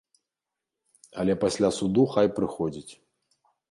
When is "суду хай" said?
1.81-2.27